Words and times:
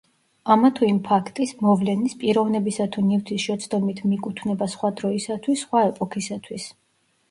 ამა 0.53 0.69
თუ 0.79 0.87
იმ 0.91 0.95
ფაქტის, 1.07 1.53
მოვლენის, 1.65 2.17
პიროვნებისა 2.25 2.89
თუ 2.97 3.05
ნივთის 3.13 3.47
შეცდომით 3.47 4.05
მიკუთვნება 4.11 4.73
სხვა 4.77 4.95
დროისათვის, 5.01 5.67
სხვა 5.67 5.89
ეპოქისათვის. 5.95 6.73